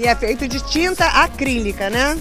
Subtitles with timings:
[0.00, 2.18] E é feito de tinta acrílica, né?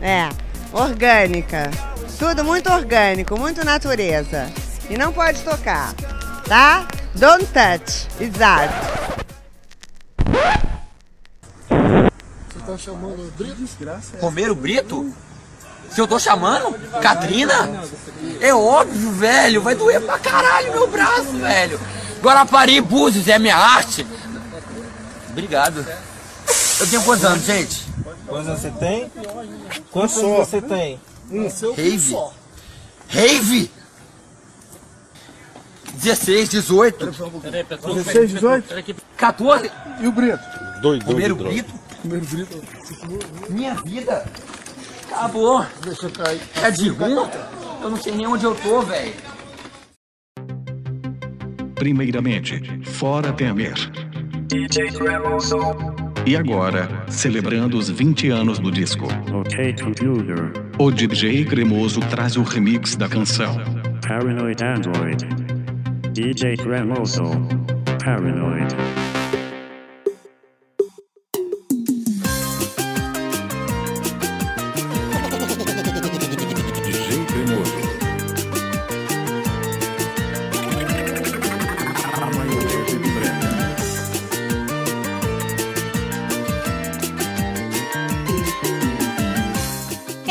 [0.00, 0.30] É,
[0.72, 1.70] orgânica.
[2.18, 4.50] Tudo muito orgânico, muito natureza.
[4.88, 5.92] E não pode tocar,
[6.48, 6.88] tá?
[7.14, 8.08] Don't touch.
[8.18, 8.72] Exato.
[11.68, 13.56] Você tá chamando o Brito?
[13.56, 14.16] Desgraça.
[14.18, 15.12] Romero Brito?
[15.90, 16.78] Se eu tô chamando?
[17.02, 17.78] Catrina?
[18.40, 19.60] É óbvio, velho.
[19.60, 21.78] Vai doer pra caralho meu braço, velho.
[22.22, 24.06] Guarapari Búzios é minha arte.
[25.28, 25.84] Obrigado.
[26.78, 27.84] Eu tenho quantos anos, gente?
[28.26, 29.12] Quantos anos você tem?
[29.90, 31.00] Quantos anos você tem?
[31.30, 32.16] Um seu Rave.
[33.08, 33.70] Rave?
[35.94, 38.96] 16, 18, 16, 18.
[39.16, 39.70] 14.
[40.00, 40.38] E o Brito?
[41.06, 41.44] Romero de droga.
[41.44, 41.74] Brito?
[42.00, 42.62] Primeiro Brito.
[43.48, 44.24] Minha vida.
[45.10, 45.64] Acabou.
[45.82, 46.42] Deixa eu cair.
[46.62, 47.16] É de ruim?
[47.82, 49.14] Eu não sei nem onde eu tô, velho.
[51.74, 53.74] Primeiramente, fora Temer.
[56.26, 62.42] E agora, celebrando os 20 anos do disco, OK Computer, o DJ Cremoso traz o
[62.42, 63.54] remix da canção.
[64.04, 65.24] Paranoid Android,
[66.12, 67.22] DJ Cremoso,
[68.04, 68.74] Paranoid.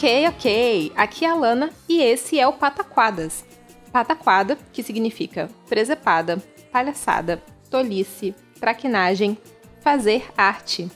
[0.00, 0.92] Ok, ok.
[0.96, 3.44] Aqui é a Lana e esse é o Pataquadas.
[3.92, 7.36] Pataquada, que significa presepada, palhaçada,
[7.68, 9.36] tolice, traquinagem,
[9.82, 10.90] fazer arte.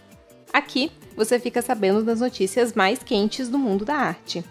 [0.50, 4.42] Aqui você fica sabendo das notícias mais quentes do mundo da arte.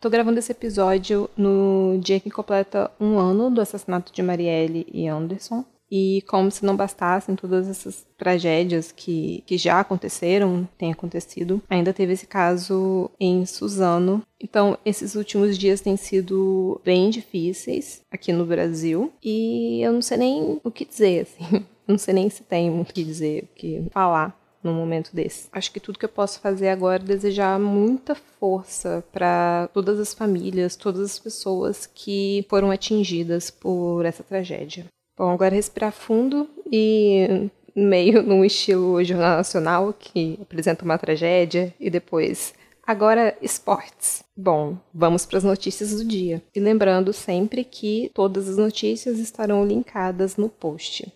[0.00, 5.06] Tô gravando esse episódio no dia que completa um ano do assassinato de Marielle e
[5.06, 5.64] Anderson.
[5.90, 11.92] E como se não bastassem todas essas tragédias que, que já aconteceram, têm acontecido, ainda
[11.92, 14.22] teve esse caso em Suzano.
[14.40, 19.12] Então, esses últimos dias têm sido bem difíceis aqui no Brasil.
[19.22, 21.64] E eu não sei nem o que dizer, assim.
[21.88, 25.48] Não sei nem se tem muito o que dizer, o que falar num momento desse.
[25.52, 30.12] Acho que tudo que eu posso fazer agora é desejar muita força para todas as
[30.12, 34.86] famílias, todas as pessoas que foram atingidas por essa tragédia.
[35.18, 41.90] Bom, agora respirar fundo e meio num estilo Jornal Nacional que apresenta uma tragédia e
[41.90, 42.54] depois
[42.88, 44.24] Agora, esportes.
[44.34, 46.42] Bom, vamos para as notícias do dia.
[46.54, 51.12] E lembrando sempre que todas as notícias estarão linkadas no post.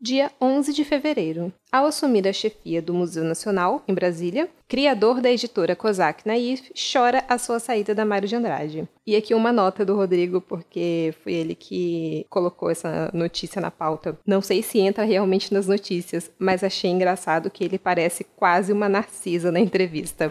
[0.00, 1.52] Dia 11 de fevereiro.
[1.70, 7.24] Ao assumir a chefia do Museu Nacional, em Brasília, criador da editora Kozak Naif chora
[7.28, 8.88] a sua saída da Mário de Andrade.
[9.08, 14.18] E aqui uma nota do Rodrigo, porque foi ele que colocou essa notícia na pauta.
[14.26, 18.86] Não sei se entra realmente nas notícias, mas achei engraçado que ele parece quase uma
[18.86, 20.30] narcisa na entrevista.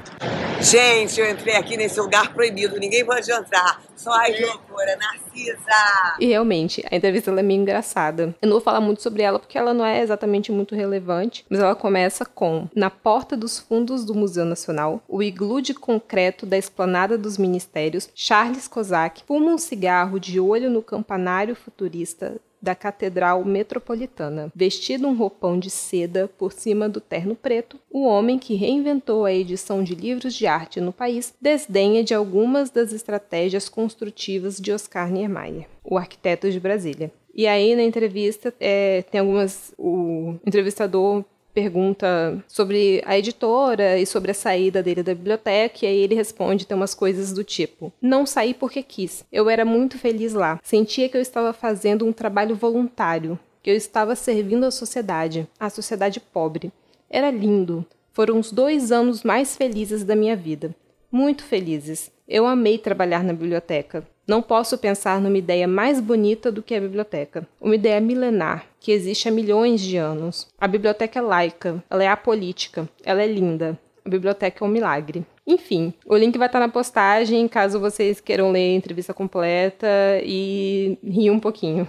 [0.62, 3.82] Gente, eu entrei aqui nesse lugar proibido, ninguém pode entrar.
[3.96, 6.18] Só ai que loucura, Narcisa!
[6.20, 8.36] E realmente, a entrevista é meio engraçada.
[8.42, 11.60] Eu não vou falar muito sobre ela porque ela não é exatamente muito relevante, mas
[11.60, 16.58] ela começa com: Na porta dos fundos do Museu Nacional, o iglu de concreto da
[16.58, 23.46] esplanada dos ministérios, Charles Kozak fuma um cigarro de olho no campanário futurista da Catedral
[23.46, 24.52] Metropolitana.
[24.56, 29.34] Vestido um roupão de seda por cima do terno preto, o homem que reinventou a
[29.34, 35.12] edição de livros de arte no país desdenha de algumas das estratégias construtivas de Oscar
[35.12, 37.12] Niemeyer, o arquiteto de Brasília.
[37.34, 39.72] E aí, na entrevista, é, tem algumas.
[39.78, 41.24] O entrevistador
[41.58, 46.68] pergunta sobre a editora e sobre a saída dele da biblioteca, e aí ele responde,
[46.68, 49.26] tem umas coisas do tipo: Não saí porque quis.
[49.32, 50.60] Eu era muito feliz lá.
[50.62, 55.68] Sentia que eu estava fazendo um trabalho voluntário, que eu estava servindo a sociedade, a
[55.68, 56.72] sociedade pobre.
[57.10, 57.84] Era lindo.
[58.14, 60.76] Foram os dois anos mais felizes da minha vida.
[61.12, 62.12] Muito felizes.
[62.28, 64.06] Eu amei trabalhar na biblioteca.
[64.28, 67.48] Não posso pensar numa ideia mais bonita do que a biblioteca.
[67.62, 70.50] Uma ideia milenar, que existe há milhões de anos.
[70.60, 73.80] A biblioteca é laica, ela é apolítica, ela é linda.
[74.04, 75.26] A biblioteca é um milagre.
[75.46, 79.88] Enfim, o link vai estar na postagem caso vocês queiram ler a entrevista completa
[80.22, 81.88] e rir um pouquinho.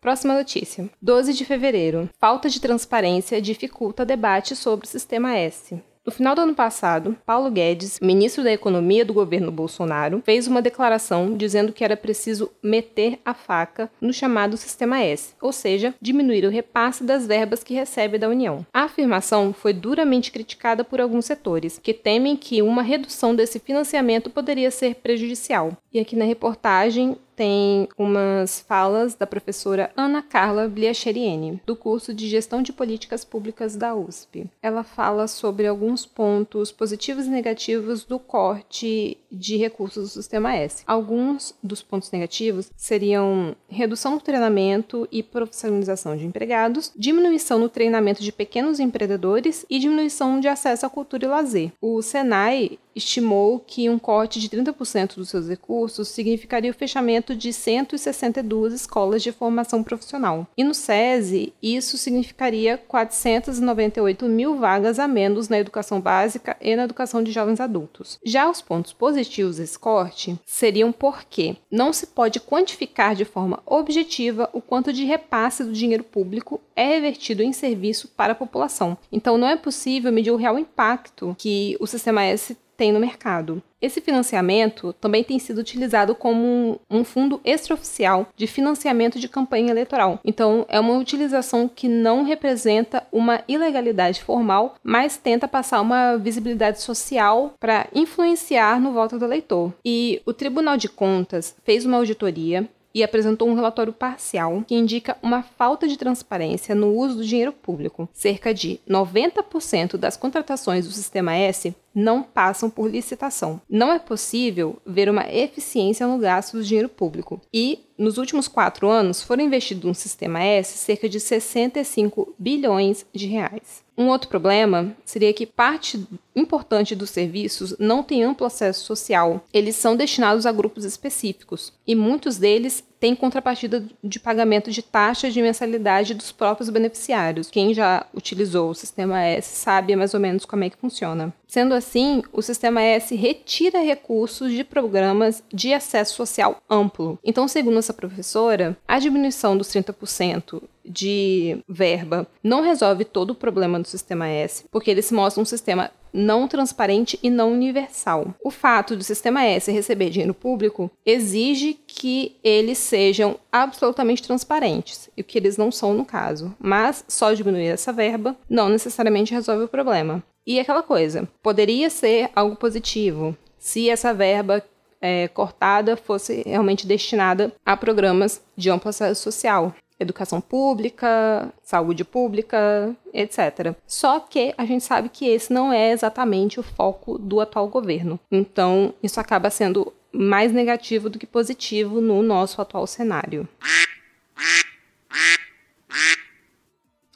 [0.00, 0.90] Próxima notícia.
[1.00, 2.10] 12 de fevereiro.
[2.18, 5.80] Falta de transparência dificulta debate sobre o sistema S.
[6.10, 10.60] No final do ano passado, Paulo Guedes, ministro da Economia do governo Bolsonaro, fez uma
[10.60, 16.44] declaração dizendo que era preciso meter a faca no chamado Sistema S, ou seja, diminuir
[16.44, 18.66] o repasse das verbas que recebe da União.
[18.74, 24.30] A afirmação foi duramente criticada por alguns setores, que temem que uma redução desse financiamento
[24.30, 25.76] poderia ser prejudicial.
[25.92, 32.28] E aqui na reportagem tem umas falas da professora Ana Carla Bliacheriene, do curso de
[32.28, 34.44] Gestão de Políticas Públicas da USP.
[34.60, 40.82] Ela fala sobre alguns pontos positivos e negativos do corte de recursos do Sistema S.
[40.86, 48.22] Alguns dos pontos negativos seriam redução no treinamento e profissionalização de empregados, diminuição no treinamento
[48.22, 51.72] de pequenos empreendedores e diminuição de acesso à cultura e lazer.
[51.80, 57.52] O Senai estimou que um corte de 30% dos seus recursos significaria o fechamento de
[57.52, 60.46] 162 escolas de formação profissional.
[60.56, 66.84] E no SESI, isso significaria 498 mil vagas a menos na educação básica e na
[66.84, 68.18] educação de jovens adultos.
[68.24, 74.48] Já os pontos positivos desse corte seriam porque não se pode quantificar de forma objetiva
[74.52, 78.96] o quanto de repasse do dinheiro público é revertido em serviço para a população.
[79.12, 83.62] Então, não é possível medir o real impacto que o sistema S tem no mercado.
[83.78, 90.18] Esse financiamento também tem sido utilizado como um, fundo extraoficial de financiamento de campanha eleitoral.
[90.24, 96.80] Então, é uma utilização que não representa uma ilegalidade formal, mas tenta passar uma visibilidade
[96.80, 99.74] social para influenciar no voto do eleitor.
[99.84, 105.16] E o Tribunal de Contas fez uma auditoria e apresentou um relatório parcial que indica
[105.22, 108.08] uma falta de transparência no uso do dinheiro público.
[108.12, 113.60] Cerca de 90% das contratações do Sistema S não passam por licitação.
[113.68, 117.40] Não é possível ver uma eficiência no gasto do dinheiro público.
[117.52, 123.26] E, nos últimos quatro anos, foram investidos no Sistema S cerca de 65 bilhões de
[123.26, 123.82] reais.
[123.96, 129.44] Um outro problema seria que parte importante dos serviços não tem amplo acesso social.
[129.52, 135.32] Eles são destinados a grupos específicos e muitos deles têm contrapartida de pagamento de taxas
[135.32, 137.50] de mensalidade dos próprios beneficiários.
[137.50, 141.32] Quem já utilizou o sistema S sabe mais ou menos como é que funciona.
[141.48, 147.18] Sendo assim, o sistema S retira recursos de programas de acesso social amplo.
[147.24, 153.78] Então, segundo essa professora, a diminuição dos 30% de verba não resolve todo o problema
[153.78, 158.34] do sistema S, porque ele se mostra um sistema não transparente e não universal.
[158.44, 165.20] O fato do sistema S receber dinheiro público exige que eles sejam absolutamente transparentes, e
[165.20, 166.54] o que eles não são no caso.
[166.58, 170.22] Mas só diminuir essa verba não necessariamente resolve o problema.
[170.46, 174.64] E aquela coisa, poderia ser algo positivo se essa verba
[175.00, 182.96] é, cortada fosse realmente destinada a programas de amplo acesso social educação pública, saúde pública,
[183.12, 183.74] etc.
[183.86, 188.18] Só que a gente sabe que esse não é exatamente o foco do atual governo.
[188.32, 193.46] Então, isso acaba sendo mais negativo do que positivo no nosso atual cenário.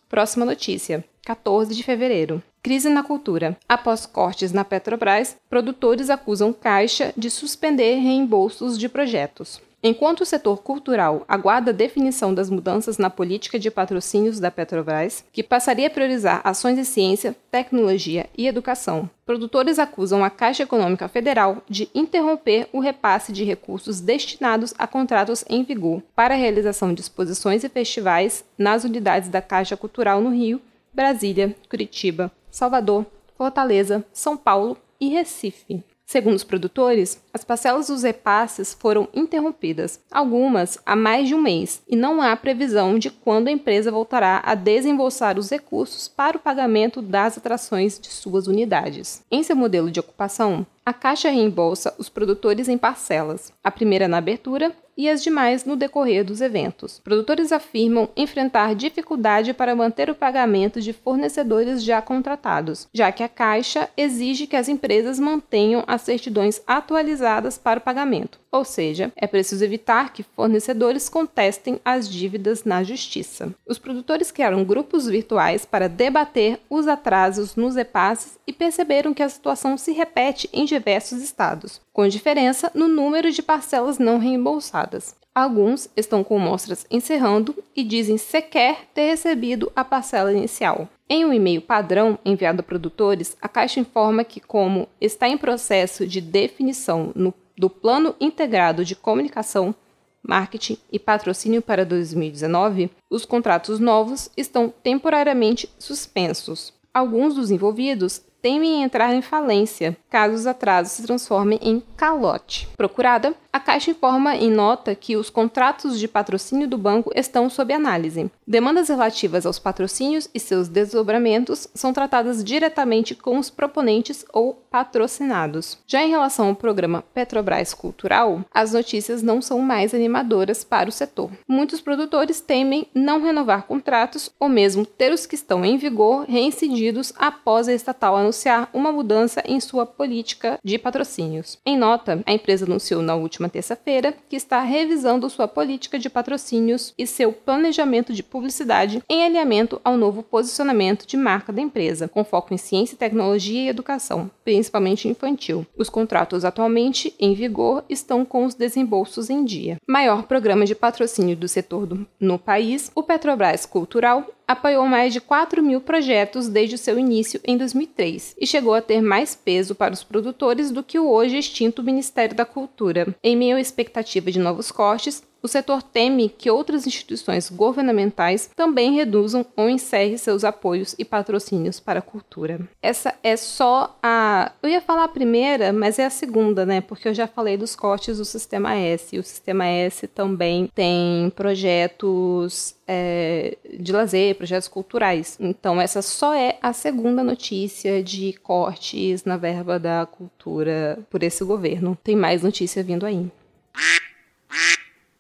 [0.09, 1.05] Próxima notícia.
[1.25, 2.43] 14 de fevereiro.
[2.63, 3.57] Crise na cultura.
[3.69, 9.61] Após cortes na Petrobras, produtores acusam Caixa de suspender reembolsos de projetos.
[9.87, 15.23] Enquanto o setor cultural aguarda a definição das mudanças na política de patrocínios da Petrobras,
[15.31, 21.07] que passaria a priorizar ações em ciência, tecnologia e educação, produtores acusam a Caixa Econômica
[21.07, 26.95] Federal de interromper o repasse de recursos destinados a contratos em vigor para a realização
[26.95, 30.63] de exposições e festivais nas unidades da Caixa Cultural no Rio,
[30.95, 33.05] Brasília, Curitiba, Salvador,
[33.37, 35.85] Fortaleza, São Paulo e Recife.
[36.15, 41.83] Segundo os produtores, as parcelas dos repasses foram interrompidas, algumas há mais de um mês,
[41.89, 46.41] e não há previsão de quando a empresa voltará a desembolsar os recursos para o
[46.41, 49.25] pagamento das atrações de suas unidades.
[49.29, 54.19] Em seu modelo de ocupação, a Caixa reembolsa os produtores em parcelas, a primeira na
[54.19, 57.01] abertura e as demais no decorrer dos eventos.
[57.03, 63.29] Produtores afirmam enfrentar dificuldade para manter o pagamento de fornecedores já contratados, já que a
[63.29, 68.39] Caixa exige que as empresas mantenham as certidões atualizadas para o pagamento.
[68.55, 73.53] Ou seja, é preciso evitar que fornecedores contestem as dívidas na justiça.
[73.67, 79.29] Os produtores criaram grupos virtuais para debater os atrasos nos repasses e perceberam que a
[79.29, 85.17] situação se repete em diversos estados, com diferença no número de parcelas não reembolsadas.
[85.35, 90.89] Alguns estão com mostras encerrando e dizem sequer ter recebido a parcela inicial.
[91.09, 96.07] Em um e-mail padrão enviado a produtores, a Caixa informa que, como está em processo
[96.07, 99.75] de definição no, do Plano Integrado de Comunicação,
[100.23, 106.73] Marketing e Patrocínio para 2019, os contratos novos estão temporariamente suspensos.
[106.93, 112.69] Alguns dos envolvidos temem entrar em falência, caso os atrasos se transformem em calote.
[112.77, 117.73] Procurada, a Caixa informa em nota que os contratos de patrocínio do banco estão sob
[117.73, 118.31] análise.
[118.47, 125.79] Demandas relativas aos patrocínios e seus desdobramentos são tratadas diretamente com os proponentes ou patrocinados.
[125.87, 130.93] Já em relação ao programa Petrobras Cultural, as notícias não são mais animadoras para o
[130.93, 131.31] setor.
[131.49, 137.15] Muitos produtores temem não renovar contratos ou mesmo ter os que estão em vigor reincididos
[137.17, 138.34] após a estatal anunciar
[138.73, 141.59] uma mudança em sua política de patrocínios.
[141.65, 146.93] Em nota, a empresa anunciou na última terça-feira que está revisando sua política de patrocínios
[146.99, 152.25] e seu planejamento de publicidade em alinhamento ao novo posicionamento de marca da empresa, com
[152.25, 155.67] foco em ciência, tecnologia e educação, principalmente infantil.
[155.77, 159.79] Os contratos atualmente em vigor estão com os desembolsos em dia.
[159.87, 165.21] Maior programa de patrocínio do setor do, no país, o Petrobras Cultural apoiou mais de
[165.21, 169.75] 4 mil projetos desde o seu início em 2003 e chegou a ter mais peso
[169.75, 173.15] para os produtores do que o hoje extinto Ministério da Cultura.
[173.23, 178.95] Em meio à expectativa de novos cortes, o setor teme que outras instituições governamentais também
[178.95, 182.61] reduzam ou encerrem seus apoios e patrocínios para a cultura.
[182.81, 184.53] Essa é só a.
[184.63, 186.81] Eu ia falar a primeira, mas é a segunda, né?
[186.81, 189.15] Porque eu já falei dos cortes do Sistema S.
[189.15, 195.37] E o Sistema S também tem projetos é, de lazer, projetos culturais.
[195.39, 201.45] Então, essa só é a segunda notícia de cortes na verba da cultura por esse
[201.45, 201.99] governo.
[202.03, 203.31] Tem mais notícia vindo aí.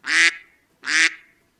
[0.06, 0.30] Ah!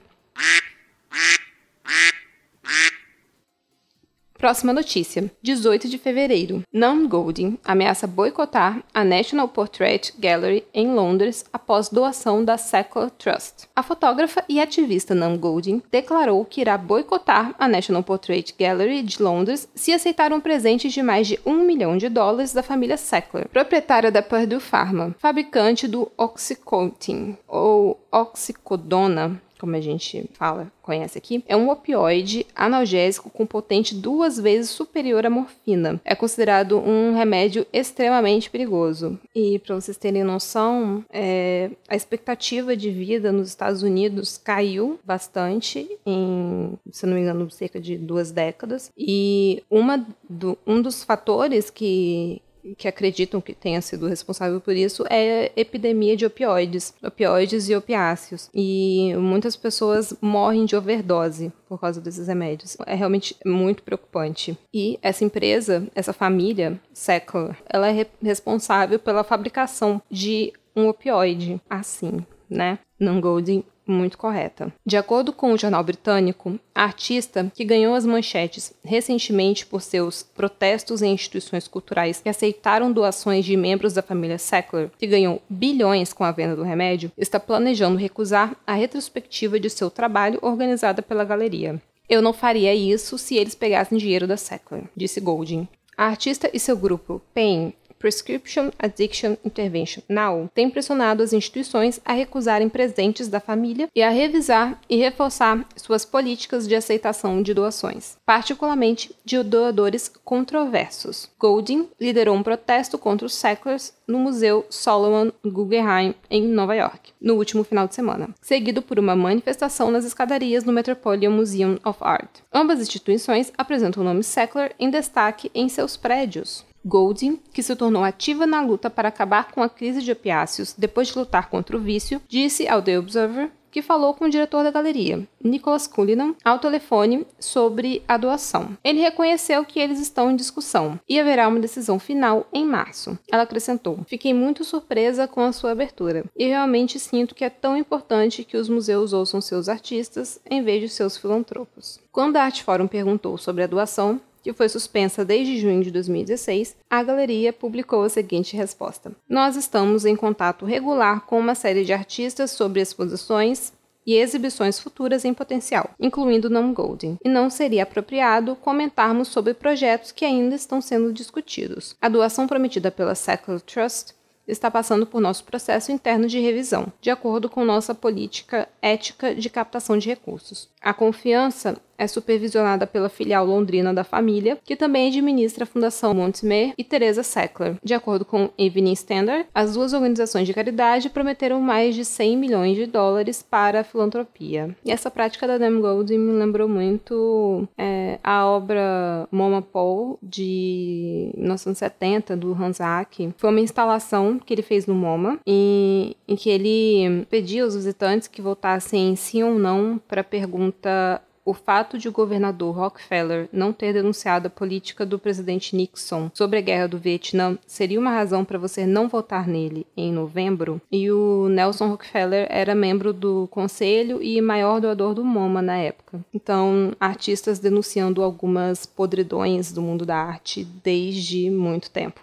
[4.43, 5.31] Próxima notícia.
[5.41, 6.65] 18 de fevereiro.
[6.73, 13.69] Nam Golding ameaça boicotar a National Portrait Gallery em Londres após doação da Secular Trust.
[13.77, 19.23] A fotógrafa e ativista Nam Golding declarou que irá boicotar a National Portrait Gallery de
[19.23, 23.49] Londres se aceitar um presente de mais de um milhão de dólares da família Sackler,
[23.49, 31.45] proprietária da Purdue Pharma, fabricante do Oxycontin, ou oxicodona, como a gente fala, conhece aqui,
[31.47, 36.01] é um opioide analgésico com potente duas vezes superior à morfina.
[36.05, 39.21] É considerado um remédio extremamente perigoso.
[39.33, 45.89] E para vocês terem noção, é, a expectativa de vida nos Estados Unidos caiu bastante
[46.05, 48.91] em, se não me engano, cerca de duas décadas.
[48.99, 52.43] E uma do, um dos fatores que
[52.77, 57.75] que acreditam que tenha sido responsável por isso é a epidemia de opioides, opioides e
[57.75, 58.49] opiáceos.
[58.55, 62.77] E muitas pessoas morrem de overdose por causa desses remédios.
[62.87, 64.57] É realmente muito preocupante.
[64.73, 72.25] E essa empresa, essa família, Sackler, ela é responsável pela fabricação de um opioide assim,
[72.49, 72.79] né?
[72.99, 74.73] Nangoldin muito correta.
[74.85, 80.23] De acordo com o jornal britânico, a artista, que ganhou as manchetes recentemente por seus
[80.23, 86.13] protestos em instituições culturais que aceitaram doações de membros da família Sackler, que ganhou bilhões
[86.13, 91.25] com a venda do remédio, está planejando recusar a retrospectiva de seu trabalho organizada pela
[91.25, 91.81] galeria.
[92.09, 95.69] Eu não faria isso se eles pegassem dinheiro da Sackler, disse Golding.
[95.97, 102.13] A artista e seu grupo, Pain, Prescription Addiction Intervention Now tem pressionado as instituições a
[102.13, 108.17] recusarem presentes da família e a revisar e reforçar suas políticas de aceitação de doações,
[108.27, 111.31] particularmente de doadores controversos.
[111.39, 117.35] Golding liderou um protesto contra os Sacklers no Museu Solomon Guggenheim, em Nova York, no
[117.35, 122.41] último final de semana, seguido por uma manifestação nas escadarias no Metropolitan Museum of Art.
[122.53, 126.65] Ambas instituições apresentam o nome Sackler em destaque em seus prédios.
[126.85, 131.09] Golding, que se tornou ativa na luta para acabar com a crise de opiáceos depois
[131.09, 134.71] de lutar contra o vício, disse ao The Observer que falou com o diretor da
[134.71, 138.77] galeria, Nicholas Cullinan, ao telefone sobre a doação.
[138.85, 143.19] Ele reconheceu que eles estão em discussão e haverá uma decisão final em março.
[143.33, 147.77] Ela acrescentou: Fiquei muito surpresa com a sua abertura e realmente sinto que é tão
[147.77, 151.99] importante que os museus ouçam seus artistas em vez de seus filantropos.
[152.13, 156.77] Quando a Art Forum perguntou sobre a doação, que foi suspensa desde junho de 2016,
[156.91, 161.93] a galeria publicou a seguinte resposta: Nós estamos em contato regular com uma série de
[161.93, 163.73] artistas sobre exposições
[164.07, 170.11] e exibições futuras em potencial, incluindo Nam Golding, e não seria apropriado comentarmos sobre projetos
[170.11, 171.97] que ainda estão sendo discutidos.
[172.01, 174.15] A doação prometida pela Sackler Trust
[174.47, 179.49] está passando por nosso processo interno de revisão, de acordo com nossa política ética de
[179.49, 180.69] captação de recursos.
[180.81, 186.75] A confiança é supervisionada pela filial londrina da família, que também administra a Fundação Montemere
[186.77, 187.77] e Teresa Sackler.
[187.83, 192.77] De acordo com Evening Standard, as duas organizações de caridade prometeram mais de 100 milhões
[192.77, 194.75] de dólares para a filantropia.
[194.85, 201.31] E essa prática da Dame Golding me lembrou muito é, a obra Moma Paul, de
[201.37, 203.33] 1970, do Hans Hack.
[203.37, 208.29] Foi uma instalação que ele fez no MoMA, em, em que ele pedia aos visitantes
[208.29, 213.73] que votassem sim ou não para a pergunta o fato de o governador Rockefeller não
[213.73, 218.45] ter denunciado a política do presidente Nixon sobre a guerra do Vietnã seria uma razão
[218.45, 220.81] para você não votar nele em novembro.
[220.91, 226.21] E o Nelson Rockefeller era membro do conselho e maior doador do MoMA na época.
[226.33, 232.21] Então, artistas denunciando algumas podridões do mundo da arte desde muito tempo.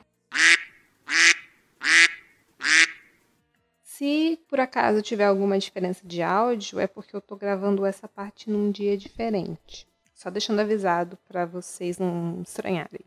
[3.84, 8.50] Se por acaso tiver alguma diferença de áudio, é porque eu tô gravando essa parte
[8.50, 9.86] num dia diferente.
[10.16, 13.02] Só deixando avisado para vocês não estranharem.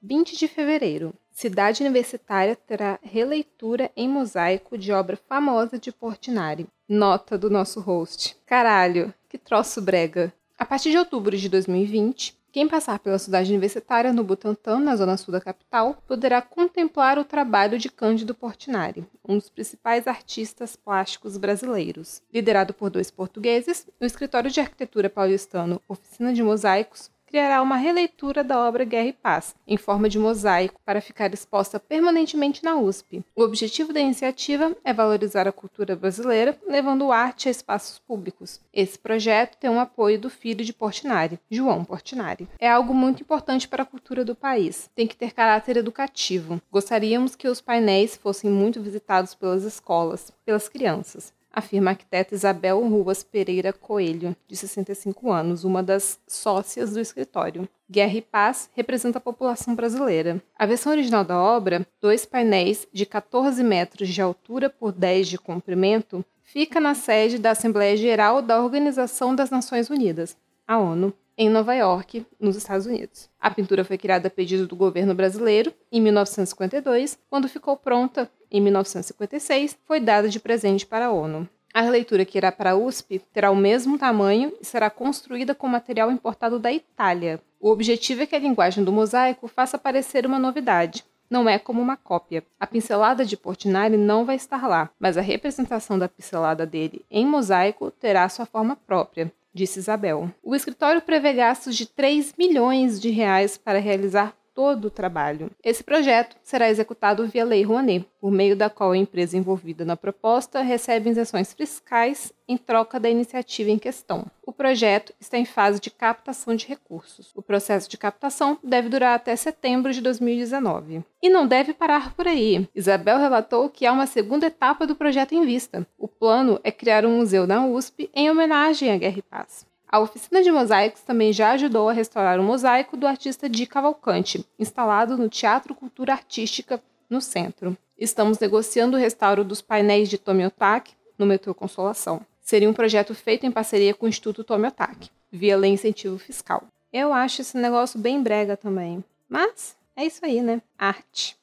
[0.00, 1.12] 20 de fevereiro.
[1.32, 6.68] Cidade Universitária terá releitura em mosaico de obra famosa de Portinari.
[6.88, 8.36] Nota do nosso host.
[8.46, 10.32] Caralho, que troço brega.
[10.56, 15.16] A partir de outubro de 2020, quem passar pela cidade universitária no Butantã, na zona
[15.16, 21.36] sul da capital, poderá contemplar o trabalho de Cândido Portinari, um dos principais artistas plásticos
[21.36, 22.20] brasileiros.
[22.34, 28.42] Liderado por dois portugueses, o escritório de arquitetura paulistano Oficina de Mosaicos criará uma releitura
[28.42, 33.22] da obra Guerra e Paz, em forma de mosaico, para ficar exposta permanentemente na USP.
[33.36, 38.60] O objetivo da iniciativa é valorizar a cultura brasileira, levando arte a espaços públicos.
[38.72, 42.48] Esse projeto tem um apoio do filho de Portinari, João Portinari.
[42.58, 44.88] É algo muito importante para a cultura do país.
[44.94, 46.60] Tem que ter caráter educativo.
[46.72, 52.80] Gostaríamos que os painéis fossem muito visitados pelas escolas, pelas crianças afirma a arquiteta Isabel
[52.86, 57.68] Ruas Pereira Coelho, de 65 anos, uma das sócias do escritório.
[57.90, 60.42] Guerra e Paz representa a população brasileira.
[60.58, 65.38] A versão original da obra, dois painéis de 14 metros de altura por 10 de
[65.38, 71.48] comprimento, fica na sede da Assembleia Geral da Organização das Nações Unidas, a ONU, em
[71.48, 73.30] Nova York, nos Estados Unidos.
[73.40, 78.60] A pintura foi criada a pedido do governo brasileiro em 1952, quando ficou pronta em
[78.60, 81.48] 1956, foi dada de presente para a ONU.
[81.72, 85.68] A releitura que irá para a USP terá o mesmo tamanho e será construída com
[85.68, 87.40] material importado da Itália.
[87.60, 91.80] O objetivo é que a linguagem do mosaico faça parecer uma novidade, não é como
[91.80, 92.42] uma cópia.
[92.58, 97.26] A pincelada de Portinari não vai estar lá, mas a representação da pincelada dele em
[97.26, 100.30] mosaico terá sua forma própria, disse Isabel.
[100.42, 105.52] O escritório prevê gastos de 3 milhões de reais para realizar todo o trabalho.
[105.62, 109.96] Esse projeto será executado via Lei Rouanet, por meio da qual a empresa envolvida na
[109.96, 114.26] proposta recebe isenções fiscais em troca da iniciativa em questão.
[114.44, 117.30] O projeto está em fase de captação de recursos.
[117.36, 121.04] O processo de captação deve durar até setembro de 2019.
[121.22, 122.68] E não deve parar por aí.
[122.74, 125.86] Isabel relatou que há uma segunda etapa do projeto em vista.
[125.96, 129.67] O plano é criar um museu na USP em homenagem à Guerra e Paz.
[129.90, 134.44] A oficina de mosaicos também já ajudou a restaurar o mosaico do artista Di Cavalcante,
[134.58, 137.74] instalado no Teatro Cultura Artística, no centro.
[137.96, 142.20] Estamos negociando o restauro dos painéis de Tomiotaki no metrô Consolação.
[142.38, 145.10] Seria um projeto feito em parceria com o Instituto Tomiotaki.
[145.32, 146.64] via lei incentivo fiscal.
[146.92, 149.02] Eu acho esse negócio bem brega também.
[149.26, 150.60] Mas é isso aí, né?
[150.78, 151.34] Arte.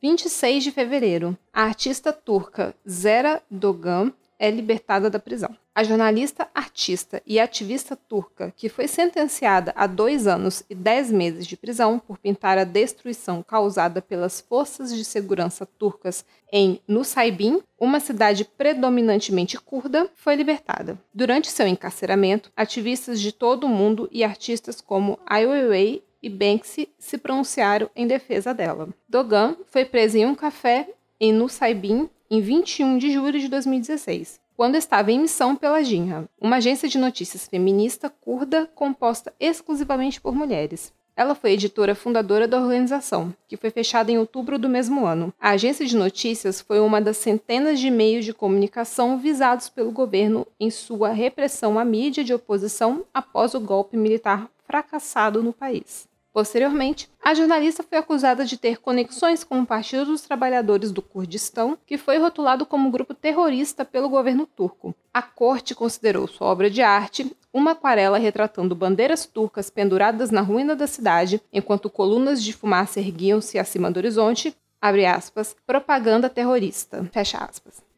[0.00, 1.36] 26 de fevereiro.
[1.52, 5.56] A artista turca Zera Dogan é libertada da prisão.
[5.72, 11.46] A jornalista, artista e ativista turca, que foi sentenciada a dois anos e dez meses
[11.46, 18.00] de prisão por pintar a destruição causada pelas forças de segurança turcas em Nusaybin, uma
[18.00, 20.98] cidade predominantemente curda, foi libertada.
[21.14, 26.88] Durante seu encarceramento, ativistas de todo o mundo e artistas como Ai Weiwei e Banksy
[26.98, 28.88] se pronunciaram em defesa dela.
[29.08, 30.88] Dogan foi presa em um café
[31.22, 36.56] em Nusaybin em 21 de julho de 2016, quando estava em missão pela Jinha, uma
[36.56, 40.92] agência de notícias feminista curda composta exclusivamente por mulheres.
[41.14, 45.32] Ela foi editora fundadora da organização, que foi fechada em outubro do mesmo ano.
[45.40, 50.44] A agência de notícias foi uma das centenas de meios de comunicação visados pelo governo
[50.58, 56.10] em sua repressão à mídia de oposição após o golpe militar fracassado no país.
[56.32, 61.76] Posteriormente, a jornalista foi acusada de ter conexões com o Partido dos Trabalhadores do Kurdistão,
[61.86, 64.94] que foi rotulado como grupo terrorista pelo governo turco.
[65.12, 70.74] A corte considerou sua obra de arte uma aquarela retratando bandeiras turcas penduradas na ruína
[70.74, 74.56] da cidade, enquanto colunas de fumaça erguiam-se acima do horizonte,
[75.06, 77.08] aspas, propaganda terrorista.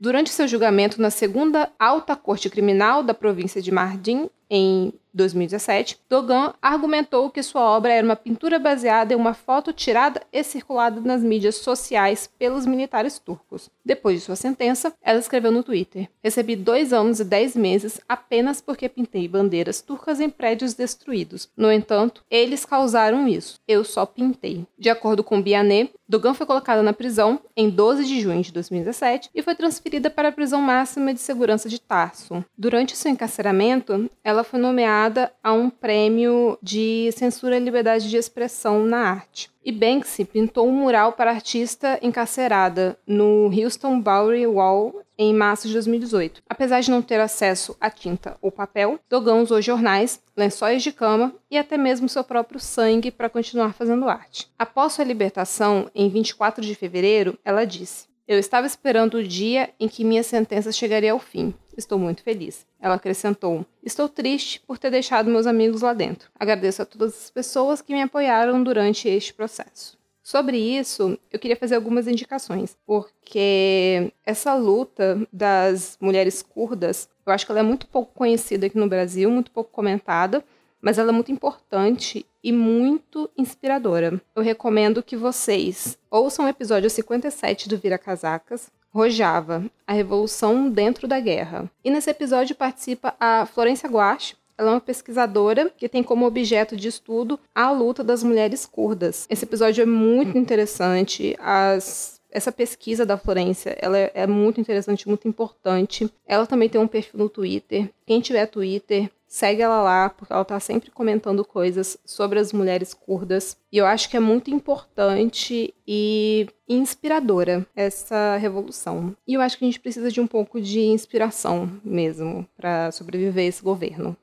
[0.04, 6.52] Durante seu julgamento na segunda alta corte criminal da província de Mardin, em 2017, Dogan
[6.60, 11.22] argumentou que sua obra era uma pintura baseada em uma foto tirada e circulada nas
[11.22, 13.70] mídias sociais pelos militares turcos.
[13.84, 18.60] Depois de sua sentença, ela escreveu no Twitter: Recebi dois anos e dez meses apenas
[18.60, 21.48] porque pintei bandeiras turcas em prédios destruídos.
[21.56, 23.60] No entanto, eles causaram isso.
[23.66, 24.66] Eu só pintei.
[24.76, 29.30] De acordo com Bianet, Dogan foi colocada na prisão em 12 de junho de 2017
[29.34, 32.44] e foi transferida para a prisão máxima de segurança de Tarso.
[32.56, 38.84] Durante seu encarceramento, ela foi nomeada a um prêmio de censura e liberdade de expressão
[38.84, 39.50] na arte.
[39.64, 45.68] E Banksy pintou um mural para a artista encarcerada no Houston Bowery Wall em março
[45.68, 46.42] de 2018.
[46.48, 51.32] Apesar de não ter acesso a tinta ou papel, Dogan usou jornais, lençóis de cama
[51.50, 54.48] e até mesmo seu próprio sangue para continuar fazendo arte.
[54.58, 59.86] Após sua libertação, em 24 de fevereiro, ela disse: Eu estava esperando o dia em
[59.86, 61.52] que minha sentença chegaria ao fim.
[61.76, 62.66] Estou muito feliz.
[62.80, 66.30] Ela acrescentou: Estou triste por ter deixado meus amigos lá dentro.
[66.38, 69.98] Agradeço a todas as pessoas que me apoiaram durante este processo.
[70.22, 77.44] Sobre isso, eu queria fazer algumas indicações, porque essa luta das mulheres curdas, eu acho
[77.44, 80.42] que ela é muito pouco conhecida aqui no Brasil, muito pouco comentada,
[80.80, 84.20] mas ela é muito importante e muito inspiradora.
[84.36, 91.08] Eu recomendo que vocês ouçam o episódio 57 do Vira Casacas, Rojava, a Revolução dentro
[91.08, 91.68] da Guerra.
[91.82, 96.76] E nesse episódio participa a Florência Guache, ela é uma pesquisadora que tem como objeto
[96.76, 99.26] de estudo a luta das mulheres curdas.
[99.28, 101.34] Esse episódio é muito interessante.
[101.40, 106.10] As essa pesquisa da Florência, ela é, é, muito interessante, muito importante.
[106.26, 107.88] Ela também tem um perfil no Twitter.
[108.04, 112.94] Quem tiver Twitter, segue ela lá, porque ela está sempre comentando coisas sobre as mulheres
[112.94, 113.56] curdas.
[113.72, 119.12] E eu acho que é muito importante e inspiradora essa revolução.
[119.26, 123.48] E eu acho que a gente precisa de um pouco de inspiração mesmo para sobreviver
[123.48, 124.16] esse governo.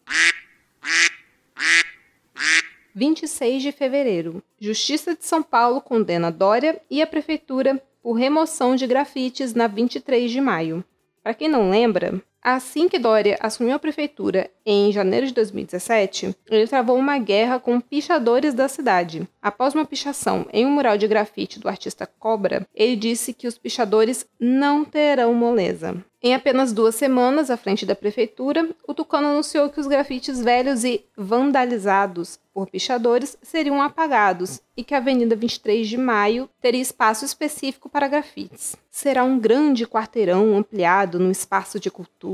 [2.95, 4.41] 26 de fevereiro.
[4.57, 10.31] Justiça de São Paulo condena Dória e a prefeitura por remoção de grafites na 23
[10.31, 10.85] de maio.
[11.21, 16.67] Para quem não lembra, Assim que Dória assumiu a prefeitura em janeiro de 2017, ele
[16.67, 19.27] travou uma guerra com pichadores da cidade.
[19.39, 23.57] Após uma pichação em um mural de grafite do artista Cobra, ele disse que os
[23.57, 26.03] pichadores não terão moleza.
[26.23, 30.83] Em apenas duas semanas à frente da prefeitura, o Tucano anunciou que os grafites velhos
[30.83, 37.25] e vandalizados por pichadores seriam apagados e que a Avenida 23 de Maio teria espaço
[37.25, 38.75] específico para grafites.
[38.91, 42.30] Será um grande quarteirão ampliado no espaço de cultura.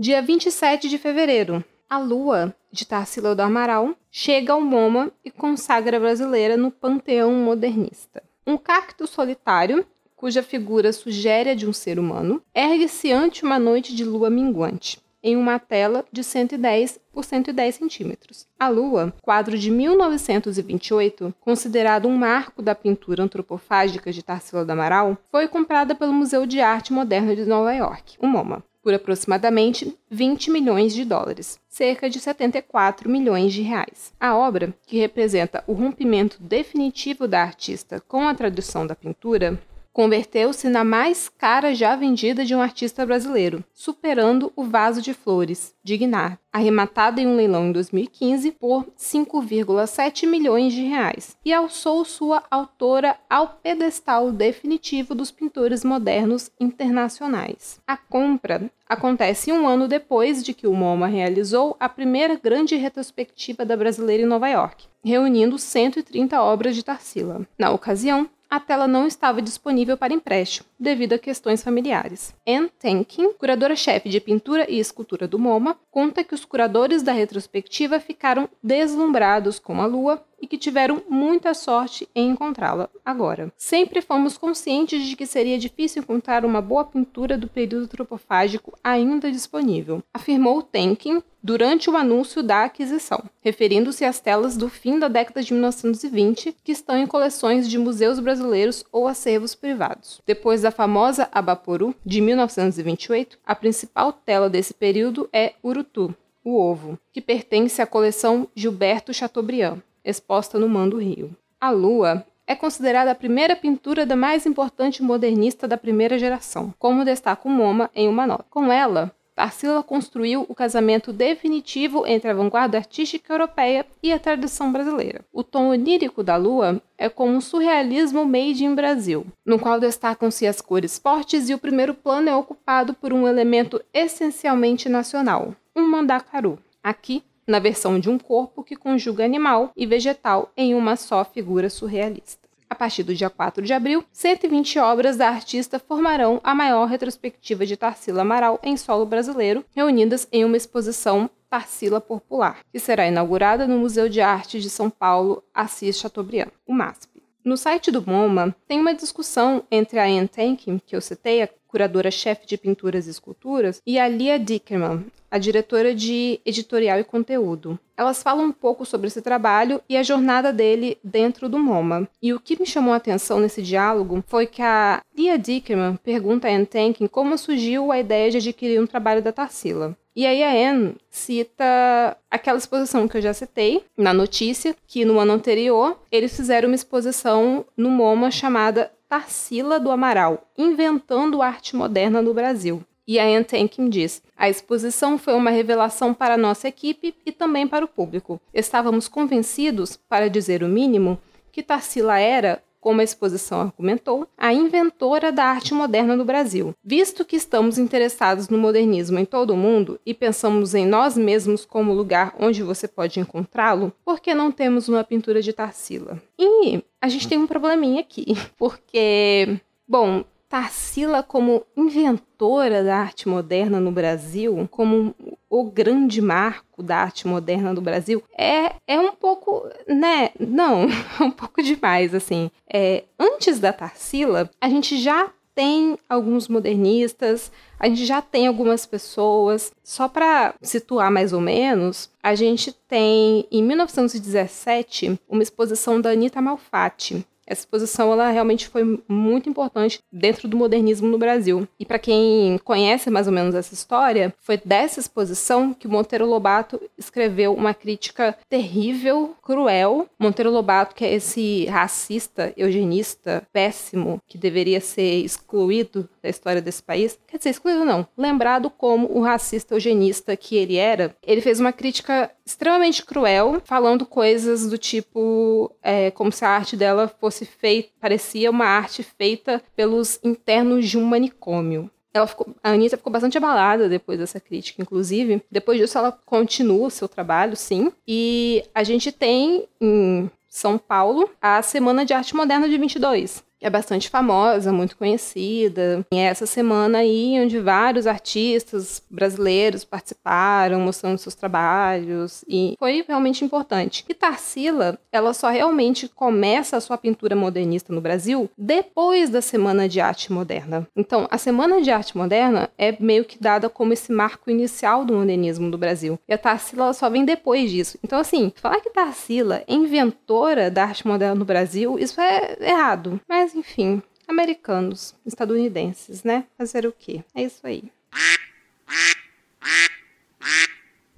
[0.00, 5.96] Dia 27 de fevereiro, a lua de Tarsila do Amaral chega ao MoMA e consagra
[5.96, 8.22] a brasileira no panteão modernista.
[8.46, 9.84] Um cacto solitário,
[10.14, 15.00] cuja figura sugere a de um ser humano, ergue-se ante uma noite de lua minguante,
[15.20, 18.46] em uma tela de 110 por 110 centímetros.
[18.56, 25.18] A Lua, quadro de 1928, considerado um marco da pintura antropofágica de Tarsila do Amaral,
[25.28, 30.50] foi comprada pelo Museu de Arte Moderna de Nova York, o MoMA, por aproximadamente 20
[30.50, 34.14] milhões de dólares, cerca de 74 milhões de reais.
[34.18, 39.60] A obra, que representa o rompimento definitivo da artista com a tradição da pintura,
[39.98, 45.74] converteu-se na mais cara já vendida de um artista brasileiro, superando o Vaso de Flores,
[45.82, 52.04] de Guinar, arrematado em um leilão em 2015 por 5,7 milhões de reais, e alçou
[52.04, 57.80] sua autora ao pedestal definitivo dos pintores modernos internacionais.
[57.84, 63.64] A compra acontece um ano depois de que o MoMA realizou a primeira grande retrospectiva
[63.64, 67.44] da brasileira em Nova York, reunindo 130 obras de Tarsila.
[67.58, 72.34] Na ocasião, a tela não estava disponível para empréstimo, devido a questões familiares.
[72.46, 78.00] Anne Tenkin, curadora-chefe de pintura e escultura do MoMA, conta que os curadores da retrospectiva
[78.00, 83.52] ficaram deslumbrados com a lua e que tiveram muita sorte em encontrá-la agora.
[83.56, 89.30] Sempre fomos conscientes de que seria difícil encontrar uma boa pintura do período antropofágico ainda
[89.30, 95.42] disponível, afirmou Tenkin durante o anúncio da aquisição, referindo-se às telas do fim da década
[95.42, 100.20] de 1920 que estão em coleções de museus brasileiros ou acervos privados.
[100.26, 106.98] Depois da famosa Abaporu, de 1928, a principal tela desse período é Urutu, o Ovo,
[107.12, 111.36] que pertence à coleção Gilberto Chateaubriand, exposta no Mando Rio.
[111.60, 117.04] A Lua é considerada a primeira pintura da mais importante modernista da primeira geração, como
[117.04, 118.46] destaca o MoMA em uma nota.
[118.48, 124.72] Com ela, Tarsila construiu o casamento definitivo entre a vanguarda artística europeia e a tradição
[124.72, 125.20] brasileira.
[125.32, 130.44] O tom onírico da lua é como um surrealismo made in Brasil, no qual destacam-se
[130.44, 135.86] as cores fortes e o primeiro plano é ocupado por um elemento essencialmente nacional, um
[135.86, 136.58] mandacaru.
[136.82, 141.70] Aqui, na versão de um corpo que conjuga animal e vegetal em uma só figura
[141.70, 142.46] surrealista.
[142.70, 147.64] A partir do dia 4 de abril, 120 obras da artista formarão a maior retrospectiva
[147.64, 153.66] de Tarsila Amaral em solo brasileiro, reunidas em uma exposição Tarsila Popular, que será inaugurada
[153.66, 157.22] no Museu de Arte de São Paulo, Assis Chateaubriand, o MASP.
[157.42, 162.46] No site do MoMA, tem uma discussão entre a Anne Tenkin, que eu citei, curadora-chefe
[162.46, 167.78] de pinturas e esculturas, e a Lia Dickerman, a diretora de editorial e conteúdo.
[167.96, 172.08] Elas falam um pouco sobre esse trabalho e a jornada dele dentro do MoMA.
[172.22, 176.48] E o que me chamou a atenção nesse diálogo foi que a Lia Dickerman pergunta
[176.48, 179.96] a Anne Tenkin como surgiu a ideia de adquirir um trabalho da Tarsila.
[180.18, 185.20] E aí a Anne cita aquela exposição que eu já citei na notícia, que no
[185.20, 192.20] ano anterior eles fizeram uma exposição no MoMA chamada Tarsila do Amaral, inventando arte moderna
[192.20, 192.84] no Brasil.
[193.06, 197.66] E a Anne Tenkin diz: A exposição foi uma revelação para nossa equipe e também
[197.66, 198.38] para o público.
[198.52, 201.18] Estávamos convencidos, para dizer o mínimo,
[201.50, 206.74] que Tarsila era como a exposição argumentou, a inventora da arte moderna no Brasil.
[206.82, 211.64] Visto que estamos interessados no modernismo em todo o mundo e pensamos em nós mesmos
[211.64, 216.20] como lugar onde você pode encontrá-lo, por que não temos uma pintura de Tarsila?
[216.38, 218.26] E a gente tem um probleminha aqui,
[218.56, 225.14] porque, bom, Tarsila como inventora da arte moderna no Brasil, como
[225.50, 230.30] o grande marco da arte moderna do Brasil, é, é um pouco, né?
[230.38, 230.84] Não,
[231.20, 232.50] é um pouco demais, assim.
[232.72, 238.86] É, antes da Tarsila, a gente já tem alguns modernistas, a gente já tem algumas
[238.86, 239.72] pessoas.
[239.82, 246.40] Só para situar mais ou menos, a gente tem em 1917 uma exposição da Anita
[246.40, 251.66] Malfatti, essa exposição ela realmente foi muito importante dentro do modernismo no Brasil.
[251.80, 256.80] E para quem conhece mais ou menos essa história, foi dessa exposição que Monteiro Lobato
[256.96, 260.06] escreveu uma crítica terrível, cruel.
[260.18, 266.82] Monteiro Lobato, que é esse racista, eugenista, péssimo, que deveria ser excluído da história desse
[266.82, 267.18] país.
[267.26, 271.72] Quer dizer, excluído não, lembrado como o racista eugenista que ele era, ele fez uma
[271.72, 277.90] crítica extremamente cruel, falando coisas do tipo é, como se a arte dela fosse feita,
[278.00, 281.90] parecia uma arte feita pelos internos de um manicômio.
[282.12, 285.42] Ela ficou, a Anitta ficou bastante abalada depois dessa crítica, inclusive.
[285.50, 287.92] Depois disso, ela continua o seu trabalho, sim.
[288.06, 293.70] E a gente tem em São Paulo a Semana de Arte Moderna de 22, é
[293.70, 296.04] bastante famosa, muito conhecida.
[296.12, 303.04] E é essa semana aí onde vários artistas brasileiros participaram, mostrando seus trabalhos, e foi
[303.06, 304.04] realmente importante.
[304.08, 309.88] E Tarsila, ela só realmente começa a sua pintura modernista no Brasil depois da Semana
[309.88, 310.86] de Arte Moderna.
[310.96, 315.14] Então, a Semana de Arte Moderna é meio que dada como esse marco inicial do
[315.14, 316.18] modernismo do Brasil.
[316.28, 317.98] E a Tarsila só vem depois disso.
[318.02, 323.20] Então, assim, falar que Tarsila é inventora da arte moderna no Brasil, isso é errado.
[323.28, 326.44] Mas mas enfim, americanos, estadunidenses, né?
[326.58, 327.24] Fazer o quê?
[327.34, 327.84] É isso aí.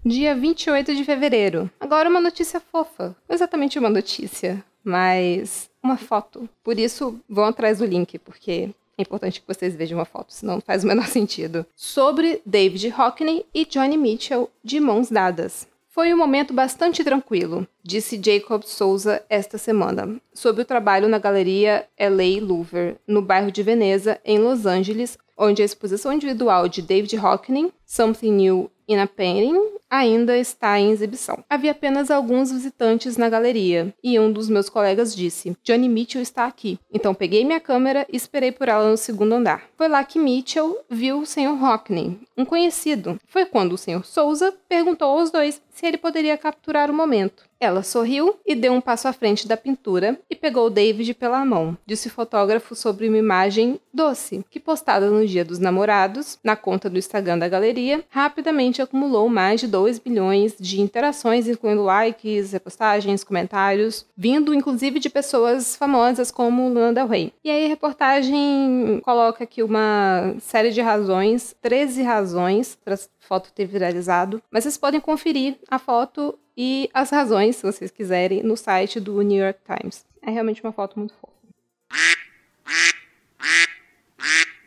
[0.04, 1.68] Dia 28 de fevereiro.
[1.80, 3.16] Agora uma notícia fofa.
[3.28, 6.48] Não exatamente uma notícia, mas uma foto.
[6.62, 10.54] Por isso, vão atrás do link, porque é importante que vocês vejam uma foto, senão
[10.54, 11.66] não faz o menor sentido.
[11.74, 15.66] Sobre David Hockney e Johnny Mitchell de mãos dadas.
[16.00, 21.86] Foi um momento bastante tranquilo, disse Jacob Souza esta semana, sobre o trabalho na galeria
[22.00, 27.18] LA Louvre, no bairro de Veneza, em Los Angeles, onde a exposição individual de David
[27.18, 29.60] Hockney, Something New in a Painting,
[29.90, 31.44] ainda está em exibição.
[31.50, 36.46] Havia apenas alguns visitantes na galeria, e um dos meus colegas disse: Johnny Mitchell está
[36.46, 36.78] aqui.
[36.92, 39.64] Então peguei minha câmera e esperei por ela no segundo andar.
[39.76, 41.62] Foi lá que Mitchell viu o Sr.
[41.62, 43.18] Hockney, um conhecido.
[43.26, 44.04] Foi quando o Sr.
[44.04, 47.49] Souza perguntou aos dois se ele poderia capturar o momento.
[47.60, 51.76] Ela sorriu e deu um passo à frente da pintura e pegou David pela mão,
[51.84, 56.88] disse o fotógrafo sobre uma imagem doce, que postada no Dia dos Namorados, na conta
[56.88, 63.22] do Instagram da galeria, rapidamente acumulou mais de 2 bilhões de interações, incluindo likes, repostagens,
[63.22, 67.32] comentários, vindo inclusive de pessoas famosas como Lana Del Rey.
[67.44, 73.52] E aí a reportagem coloca aqui uma série de razões, 13 razões para a foto
[73.52, 78.54] ter viralizado, mas vocês podem conferir a foto e as razões, se vocês quiserem, no
[78.54, 80.04] site do New York Times.
[80.20, 81.32] É realmente uma foto muito fofa.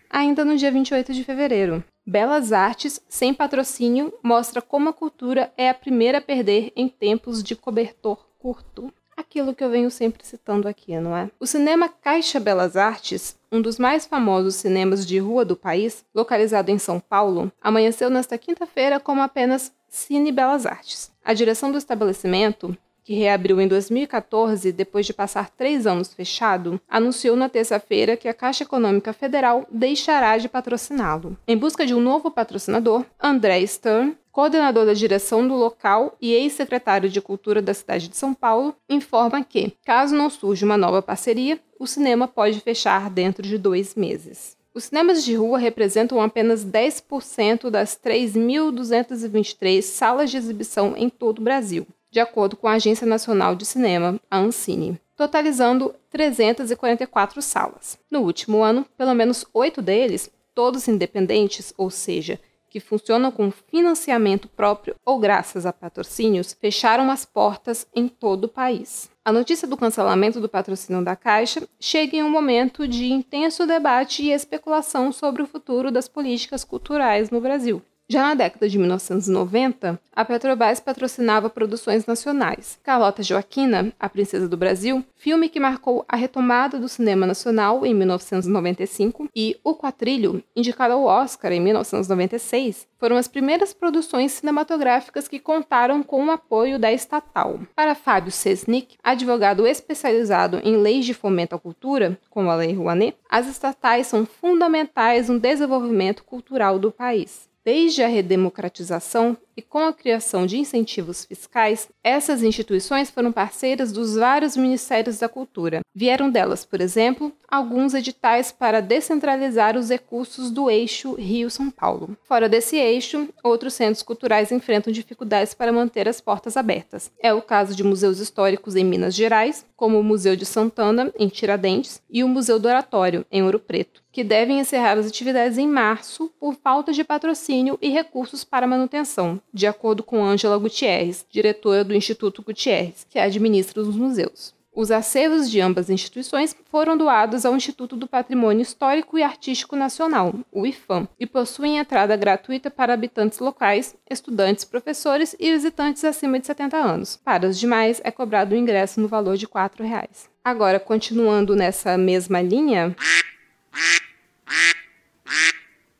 [0.09, 5.69] Ainda no dia 28 de fevereiro, Belas Artes, sem patrocínio, mostra como a cultura é
[5.69, 8.91] a primeira a perder em tempos de cobertor curto.
[9.15, 11.29] Aquilo que eu venho sempre citando aqui, não é?
[11.39, 16.71] O cinema Caixa Belas Artes, um dos mais famosos cinemas de rua do país, localizado
[16.71, 21.11] em São Paulo, amanheceu nesta quinta-feira como apenas Cine Belas Artes.
[21.23, 27.35] A direção do estabelecimento, que reabriu em 2014 depois de passar três anos fechado, anunciou
[27.35, 31.37] na terça-feira que a Caixa Econômica Federal deixará de patrociná-lo.
[31.47, 37.09] Em busca de um novo patrocinador, André Stern, coordenador da direção do local e ex-secretário
[37.09, 41.59] de Cultura da cidade de São Paulo, informa que, caso não surja uma nova parceria,
[41.79, 44.57] o cinema pode fechar dentro de dois meses.
[44.73, 51.43] Os cinemas de rua representam apenas 10% das 3.223 salas de exibição em todo o
[51.43, 57.97] Brasil, de acordo com a Agência Nacional de Cinema, a Ancine, totalizando 344 salas.
[58.09, 62.39] No último ano, pelo menos oito deles, todos independentes, ou seja,
[62.69, 68.49] que funcionam com financiamento próprio ou graças a patrocínios, fecharam as portas em todo o
[68.49, 69.09] país.
[69.25, 74.21] A notícia do cancelamento do patrocínio da Caixa chega em um momento de intenso debate
[74.21, 77.81] e especulação sobre o futuro das políticas culturais no Brasil.
[78.09, 82.77] Já na década de 1990, a Petrobras patrocinava produções nacionais.
[82.83, 87.93] Carlota Joaquina, A Princesa do Brasil, filme que marcou a retomada do cinema nacional em
[87.93, 95.39] 1995, e O Quatrilho, indicado ao Oscar em 1996, foram as primeiras produções cinematográficas que
[95.39, 97.61] contaram com o apoio da estatal.
[97.73, 103.17] Para Fábio Sesnick, advogado especializado em leis de fomento à cultura, como a Lei Rouanet,
[103.29, 107.52] as estatais são fundamentais no desenvolvimento cultural do país.
[107.65, 114.15] Desde a redemocratização e com a criação de incentivos fiscais, essas instituições foram parceiras dos
[114.15, 115.81] vários ministérios da cultura.
[115.93, 122.17] Vieram delas, por exemplo, alguns editais para descentralizar os recursos do eixo Rio-São Paulo.
[122.23, 127.11] Fora desse eixo, outros centros culturais enfrentam dificuldades para manter as portas abertas.
[127.19, 131.27] É o caso de museus históricos em Minas Gerais, como o Museu de Santana, em
[131.27, 135.67] Tiradentes, e o Museu do Oratório, em Ouro Preto que devem encerrar as atividades em
[135.67, 141.83] março por falta de patrocínio e recursos para manutenção, de acordo com Ângela Gutierrez, diretora
[141.83, 144.53] do Instituto Gutierrez, que administra os museus.
[144.75, 150.33] Os acervos de ambas instituições foram doados ao Instituto do Patrimônio Histórico e Artístico Nacional,
[150.51, 156.47] o IFAM, e possuem entrada gratuita para habitantes locais, estudantes, professores e visitantes acima de
[156.47, 157.19] 70 anos.
[157.23, 160.27] Para os demais, é cobrado o ingresso no valor de 4 reais.
[160.43, 162.95] Agora, continuando nessa mesma linha,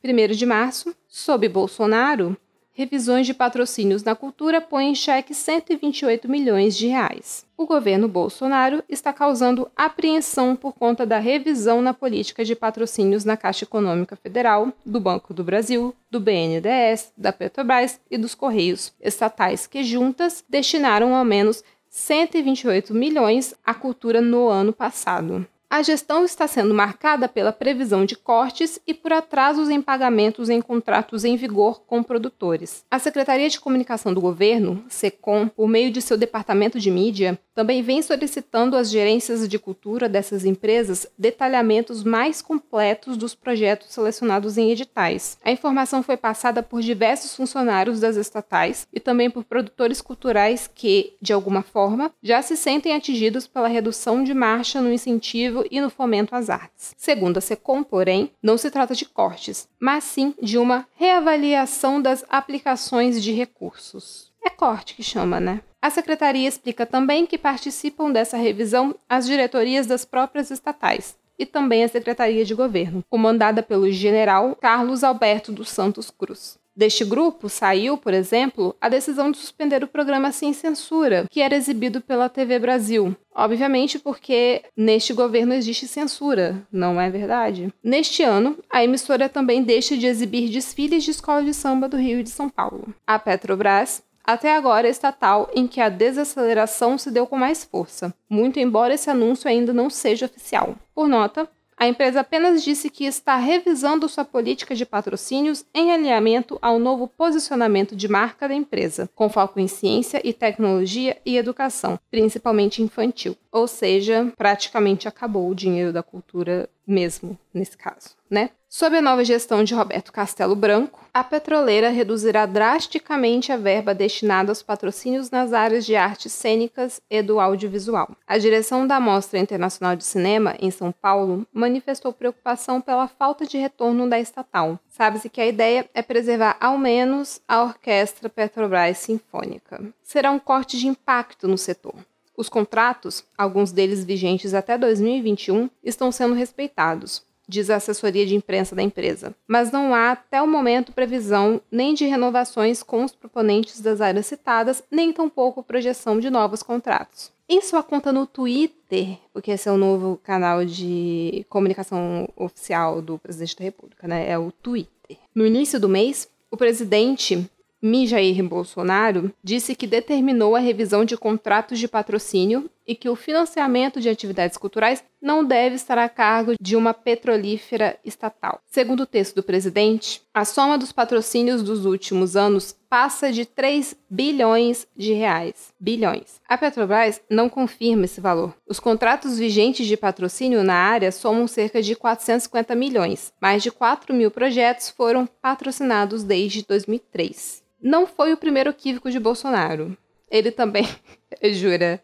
[0.03, 2.35] 1 de março, sob Bolsonaro,
[2.73, 7.45] revisões de patrocínios na cultura põem em xeque 128 milhões de reais.
[7.55, 13.37] O governo Bolsonaro está causando apreensão por conta da revisão na política de patrocínios na
[13.37, 19.67] Caixa Econômica Federal, do Banco do Brasil, do BNDES, da Petrobras e dos Correios estatais
[19.67, 25.45] que juntas destinaram ao menos 128 milhões à cultura no ano passado.
[25.73, 30.61] A gestão está sendo marcada pela previsão de cortes e por atrasos em pagamentos em
[30.61, 32.85] contratos em vigor com produtores.
[32.91, 37.81] A Secretaria de Comunicação do Governo, SECOM, por meio de seu departamento de mídia, também
[37.81, 44.71] vem solicitando às gerências de cultura dessas empresas detalhamentos mais completos dos projetos selecionados em
[44.71, 45.37] editais.
[45.43, 51.13] A informação foi passada por diversos funcionários das estatais e também por produtores culturais que,
[51.21, 55.89] de alguma forma, já se sentem atingidos pela redução de marcha no incentivo e no
[55.89, 56.93] fomento às artes.
[56.97, 62.25] Segundo a SECOM, porém, não se trata de cortes, mas sim de uma reavaliação das
[62.29, 64.31] aplicações de recursos.
[64.43, 65.61] É corte que chama, né?
[65.81, 71.83] A secretaria explica também que participam dessa revisão as diretorias das próprias estatais, e também
[71.83, 76.57] a Secretaria de Governo, comandada pelo general Carlos Alberto dos Santos Cruz.
[76.75, 81.55] Deste grupo saiu, por exemplo, a decisão de suspender o programa Sem Censura, que era
[81.55, 83.15] exibido pela TV Brasil.
[83.35, 87.71] Obviamente porque neste governo existe censura, não é verdade?
[87.83, 92.19] Neste ano, a emissora também deixa de exibir desfiles de escola de samba do Rio
[92.19, 92.93] e de São Paulo.
[93.05, 98.59] A Petrobras até agora estatal em que a desaceleração se deu com mais força, muito
[98.59, 100.75] embora esse anúncio ainda não seja oficial.
[100.95, 106.57] Por nota, a empresa apenas disse que está revisando sua política de patrocínios em alinhamento
[106.61, 111.99] ao novo posicionamento de marca da empresa, com foco em ciência e tecnologia e educação,
[112.09, 113.35] principalmente infantil.
[113.51, 118.49] Ou seja, praticamente acabou o dinheiro da cultura mesmo, nesse caso, né?
[118.75, 124.51] Sob a nova gestão de Roberto Castelo Branco, a petroleira reduzirá drasticamente a verba destinada
[124.51, 128.09] aos patrocínios nas áreas de artes cênicas e do audiovisual.
[128.25, 133.59] A direção da Mostra Internacional de Cinema, em São Paulo, manifestou preocupação pela falta de
[133.59, 134.79] retorno da estatal.
[134.89, 139.83] Sabe-se que a ideia é preservar ao menos a Orquestra Petrobras Sinfônica.
[140.01, 141.93] Será um corte de impacto no setor.
[142.35, 148.75] Os contratos, alguns deles vigentes até 2021, estão sendo respeitados, diz a assessoria de imprensa
[148.75, 149.35] da empresa.
[149.47, 154.25] Mas não há, até o momento, previsão nem de renovações com os proponentes das áreas
[154.25, 157.31] citadas, nem tampouco projeção de novos contratos.
[157.47, 163.19] Em sua conta no Twitter, porque esse é o novo canal de comunicação oficial do
[163.19, 164.29] presidente da República, né?
[164.29, 165.17] É o Twitter.
[165.35, 167.47] No início do mês, o presidente
[167.85, 173.99] Mijair Bolsonaro disse que determinou a revisão de contratos de patrocínio e que o financiamento
[173.99, 178.59] de atividades culturais não deve estar a cargo de uma petrolífera estatal.
[178.65, 183.95] Segundo o texto do presidente, a soma dos patrocínios dos últimos anos passa de 3
[184.09, 185.73] bilhões de reais.
[185.79, 186.41] Bilhões.
[186.47, 188.53] A Petrobras não confirma esse valor.
[188.67, 193.33] Os contratos vigentes de patrocínio na área somam cerca de 450 milhões.
[193.41, 199.19] Mais de 4 mil projetos foram patrocinados desde 2003 não foi o primeiro equívoco de
[199.19, 199.95] Bolsonaro.
[200.31, 200.87] Ele também,
[201.51, 202.01] jura,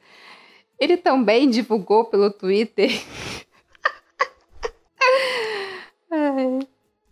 [0.79, 2.89] ele também divulgou pelo Twitter.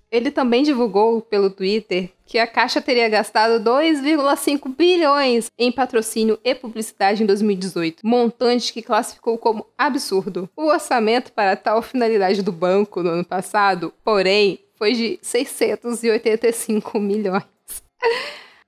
[0.10, 6.56] Ele também divulgou pelo Twitter que a Caixa teria gastado 2,5 bilhões em patrocínio e
[6.56, 10.50] publicidade em 2018, montante que classificou como absurdo.
[10.56, 17.44] O orçamento para tal finalidade do banco no ano passado, porém, foi de 685 milhões.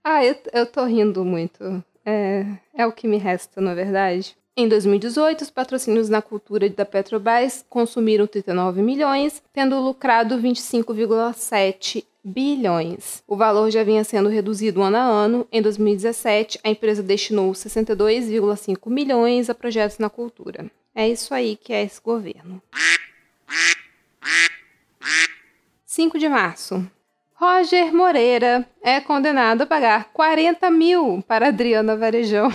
[0.04, 1.84] ah, eu, eu tô rindo muito.
[2.06, 4.36] É, é o que me resta, na verdade.
[4.60, 13.24] Em 2018, os patrocínios na cultura da Petrobras consumiram 39 milhões, tendo lucrado 25,7 bilhões.
[13.26, 15.48] O valor já vinha sendo reduzido ano a ano.
[15.50, 20.70] Em 2017, a empresa destinou 62,5 milhões a projetos na cultura.
[20.94, 22.62] É isso aí que é esse governo.
[25.86, 26.86] 5 de março.
[27.34, 32.52] Roger Moreira é condenado a pagar 40 mil para Adriana Varejão.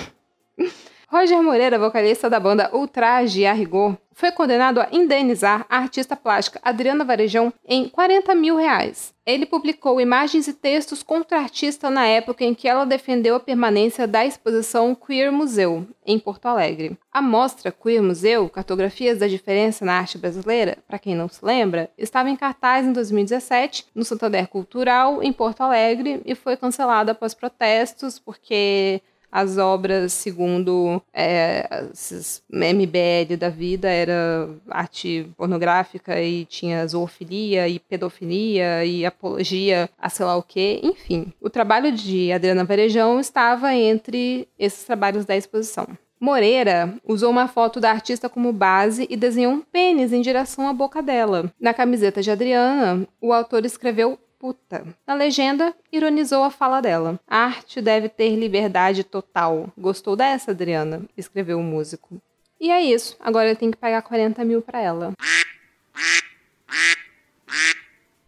[1.14, 6.58] Roger Moreira, vocalista da banda Ultraje a Rigor, foi condenado a indenizar a artista plástica
[6.60, 9.14] Adriana Varejão em 40 mil reais.
[9.24, 13.40] Ele publicou imagens e textos contra a artista na época em que ela defendeu a
[13.40, 16.98] permanência da exposição Queer Museu, em Porto Alegre.
[17.12, 21.90] A mostra Queer Museu, Cartografias da Diferença na Arte Brasileira, para quem não se lembra,
[21.96, 27.34] estava em cartaz em 2017 no Santander Cultural, em Porto Alegre, e foi cancelada após
[27.34, 29.00] protestos porque
[29.34, 37.80] as obras, segundo é, esses MBL da vida, era arte pornográfica e tinha zoofilia e
[37.80, 41.32] pedofilia e apologia a sei lá o quê, enfim.
[41.40, 45.88] O trabalho de Adriana Varejão estava entre esses trabalhos da exposição.
[46.20, 50.72] Moreira usou uma foto da artista como base e desenhou um pênis em direção à
[50.72, 51.52] boca dela.
[51.60, 54.84] Na camiseta de Adriana, o autor escreveu puta.
[55.06, 57.18] Na legenda, ironizou a fala dela.
[57.26, 59.72] A arte deve ter liberdade total.
[59.78, 61.00] Gostou dessa, Adriana?
[61.16, 62.20] Escreveu o músico.
[62.60, 63.16] E é isso.
[63.20, 65.14] Agora ele tem que pagar 40 mil pra ela.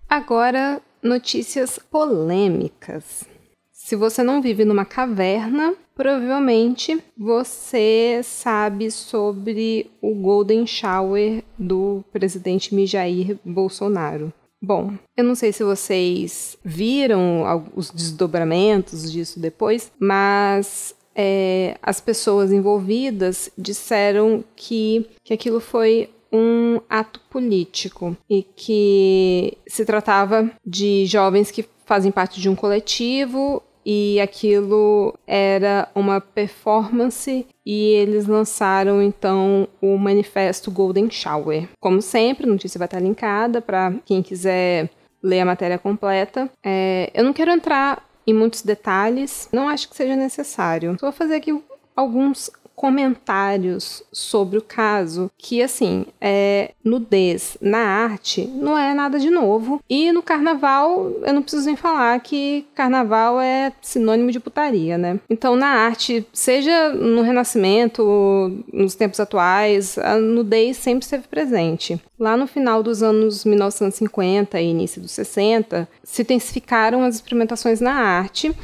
[0.08, 3.24] Agora, notícias polêmicas.
[3.70, 12.74] Se você não vive numa caverna, provavelmente você sabe sobre o Golden Shower do presidente
[12.74, 14.32] Mijair Bolsonaro.
[14.62, 22.52] Bom, eu não sei se vocês viram os desdobramentos disso depois, mas é, as pessoas
[22.52, 31.50] envolvidas disseram que, que aquilo foi um ato político e que se tratava de jovens
[31.50, 39.68] que fazem parte de um coletivo e aquilo era uma performance e eles lançaram então
[39.80, 41.68] o manifesto Golden Shower.
[41.80, 44.90] Como sempre, a notícia vai estar linkada para quem quiser
[45.22, 46.50] ler a matéria completa.
[46.64, 50.96] É, eu não quero entrar em muitos detalhes, não acho que seja necessário.
[50.98, 51.56] Só vou fazer aqui
[51.94, 59.30] alguns comentários sobre o caso que, assim, é, nudez na arte não é nada de
[59.30, 59.82] novo.
[59.88, 65.18] E no carnaval, eu não preciso nem falar que carnaval é sinônimo de putaria, né?
[65.28, 72.00] Então, na arte, seja no Renascimento, nos tempos atuais, a nudez sempre esteve presente.
[72.18, 77.94] Lá no final dos anos 1950 e início dos 60, se intensificaram as experimentações na
[77.94, 78.54] arte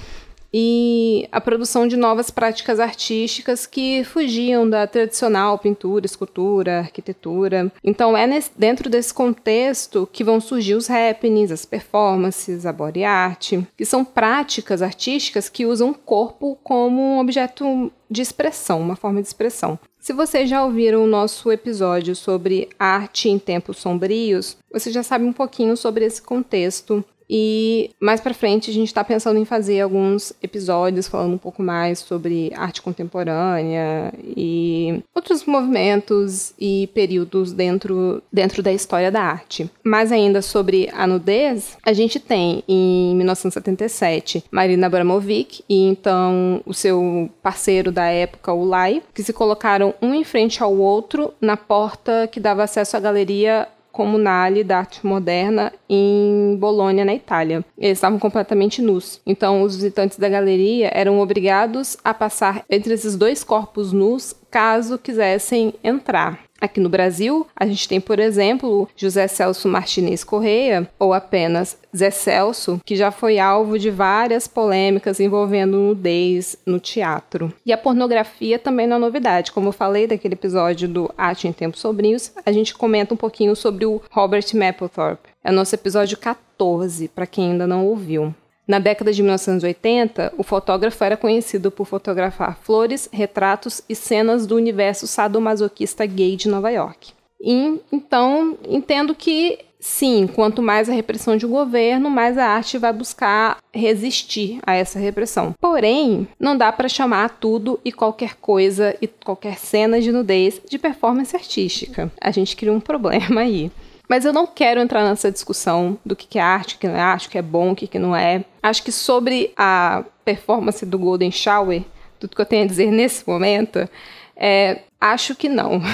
[0.52, 7.72] e a produção de novas práticas artísticas que fugiam da tradicional pintura, escultura, arquitetura.
[7.82, 13.04] Então é nesse, dentro desse contexto que vão surgir os happenings, as performances, a body
[13.04, 18.94] art, que são práticas artísticas que usam o corpo como um objeto de expressão, uma
[18.94, 19.78] forma de expressão.
[19.98, 25.24] Se vocês já ouviram o nosso episódio sobre arte em tempos sombrios, você já sabe
[25.24, 29.80] um pouquinho sobre esse contexto e mais para frente a gente está pensando em fazer
[29.80, 38.22] alguns episódios falando um pouco mais sobre arte contemporânea e outros movimentos e períodos dentro,
[38.30, 39.70] dentro da história da arte.
[39.82, 46.74] Mais ainda sobre a nudez, a gente tem em 1977 Marina Abramovic e então o
[46.74, 51.56] seu parceiro da época, o Lai, que se colocaram um em frente ao outro na
[51.56, 57.64] porta que dava acesso à galeria Comunale da Arte Moderna em Bolônia, na Itália.
[57.78, 59.20] Eles estavam completamente nus.
[59.26, 64.98] Então, os visitantes da galeria eram obrigados a passar entre esses dois corpos nus caso
[64.98, 66.40] quisessem entrar.
[66.62, 72.12] Aqui no Brasil, a gente tem, por exemplo, José Celso Martinez Correia, ou apenas Zé
[72.12, 77.52] Celso, que já foi alvo de várias polêmicas envolvendo nudez no teatro.
[77.66, 79.50] E a pornografia também não é novidade.
[79.50, 83.56] Como eu falei daquele episódio do Arte em Tempos Sobrinhos, a gente comenta um pouquinho
[83.56, 85.30] sobre o Robert Mapplethorpe.
[85.42, 88.32] É o nosso episódio 14, para quem ainda não ouviu.
[88.66, 94.56] Na década de 1980, o fotógrafo era conhecido por fotografar flores, retratos e cenas do
[94.56, 97.12] universo sadomasoquista gay de Nova York.
[97.40, 102.78] E, então, entendo que sim, quanto mais a repressão de um governo, mais a arte
[102.78, 105.52] vai buscar resistir a essa repressão.
[105.60, 110.78] Porém, não dá para chamar tudo e qualquer coisa e qualquer cena de nudez de
[110.78, 112.12] performance artística.
[112.20, 113.72] A gente cria um problema aí.
[114.12, 117.00] Mas eu não quero entrar nessa discussão do que é arte, o que não é
[117.00, 118.44] arte, o que é bom, o que não é.
[118.62, 121.82] Acho que sobre a performance do Golden Shower,
[122.20, 123.88] tudo que eu tenho a dizer nesse momento,
[124.36, 125.80] é, acho que não.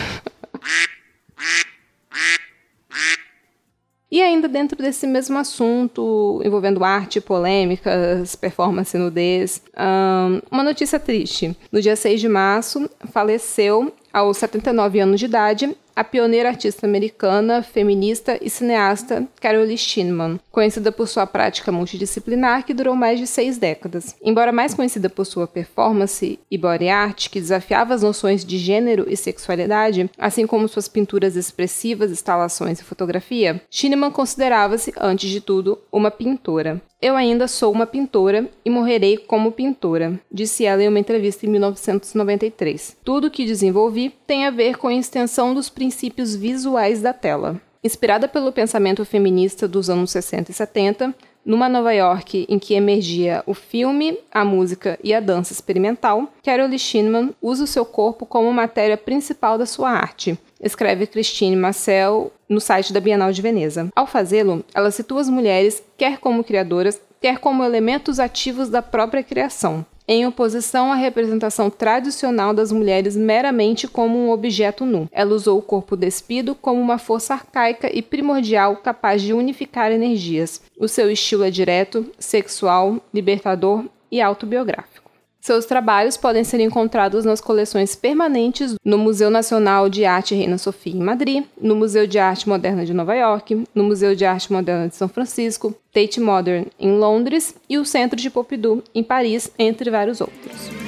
[4.10, 11.54] E ainda dentro desse mesmo assunto, envolvendo arte, polêmicas, performance nudez, um, uma notícia triste.
[11.70, 17.60] No dia 6 de março, faleceu, aos 79 anos de idade, a pioneira artista americana,
[17.60, 23.58] feminista e cineasta Carole Shinman, conhecida por sua prática multidisciplinar que durou mais de seis
[23.58, 24.14] décadas.
[24.22, 29.06] Embora mais conhecida por sua performance e body art, que desafiava as noções de gênero
[29.08, 35.80] e sexualidade, assim como suas pinturas expressivas, instalações e fotografia, Shinman considerava-se, antes de tudo,
[35.90, 36.80] uma pintora.
[37.00, 41.48] Eu ainda sou uma pintora e morrerei como pintora, disse ela em uma entrevista em
[41.48, 42.96] 1993.
[43.04, 45.87] Tudo que desenvolvi tem a ver com a extensão dos princípios
[46.36, 47.60] visuais da tela.
[47.82, 51.14] Inspirada pelo pensamento feminista dos anos 60 e 70,
[51.44, 56.78] numa Nova York em que emergia o filme, a música e a dança experimental, Carole
[56.78, 62.60] Shinman usa o seu corpo como matéria principal da sua arte, escreve Christine Marcel no
[62.60, 63.88] site da Bienal de Veneza.
[63.96, 69.22] Ao fazê-lo, ela situa as mulheres quer como criadoras, quer como elementos ativos da própria
[69.22, 75.06] criação, em oposição à representação tradicional das mulheres meramente como um objeto nu.
[75.12, 80.62] Ela usou o corpo despido como uma força arcaica e primordial capaz de unificar energias.
[80.78, 85.07] O seu estilo é direto, sexual, libertador e autobiográfico.
[85.48, 90.92] Seus trabalhos podem ser encontrados nas coleções permanentes no Museu Nacional de Arte Reina Sofia
[90.92, 94.88] em Madrid, no Museu de Arte Moderna de Nova York, no Museu de Arte Moderna
[94.88, 99.90] de São Francisco, Tate Modern em Londres e o Centro de Pompidou em Paris, entre
[99.90, 100.87] vários outros.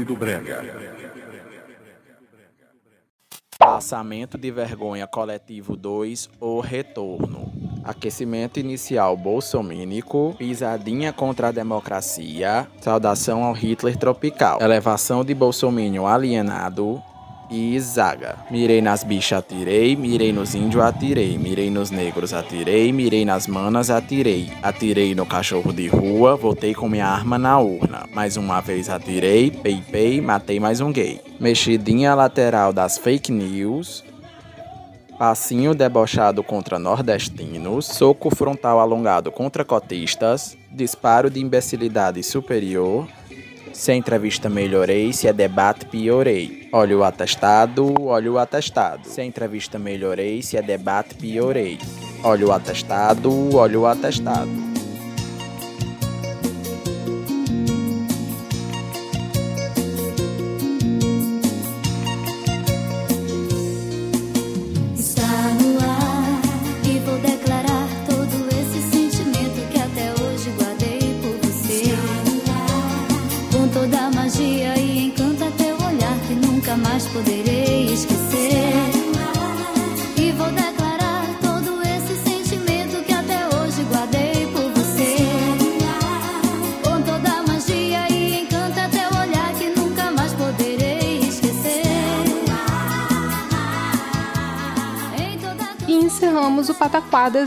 [0.00, 0.64] Do Brega.
[3.58, 7.52] Passamento de vergonha coletivo 2, o retorno.
[7.84, 17.02] Aquecimento inicial bolsomínico, pisadinha contra a democracia, saudação ao Hitler tropical, elevação de bolsomínio alienado,
[17.52, 18.36] e zaga.
[18.50, 23.90] Mirei nas bichas, atirei, mirei nos índios, atirei, mirei nos negros, atirei, mirei nas manas,
[23.90, 24.50] atirei.
[24.62, 28.08] Atirei no cachorro de rua, voltei com minha arma na urna.
[28.14, 31.20] Mais uma vez atirei, peipei, matei mais um gay.
[31.38, 34.02] Mexidinha lateral das fake news,
[35.18, 43.06] passinho debochado contra nordestinos, soco frontal alongado contra cotistas, disparo de imbecilidade superior,
[43.72, 46.68] se a entrevista melhorei, se é debate piorei.
[46.72, 49.06] Olha o atestado, olha o atestado.
[49.08, 51.78] Se a entrevista melhorei, se é debate piorei.
[52.22, 54.71] Olha o atestado, olha o atestado.